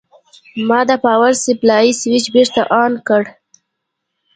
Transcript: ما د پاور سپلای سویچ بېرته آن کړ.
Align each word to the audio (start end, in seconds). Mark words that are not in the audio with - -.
ما 0.67 0.79
د 0.89 0.91
پاور 1.03 1.33
سپلای 1.45 1.87
سویچ 2.01 2.25
بېرته 2.33 2.61
آن 2.83 2.93
کړ. 3.07 3.23